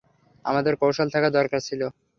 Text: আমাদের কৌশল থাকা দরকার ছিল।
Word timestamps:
আমাদের 0.45 0.73
কৌশল 0.81 1.07
থাকা 1.15 1.29
দরকার 1.37 1.59
ছিল। 1.67 1.81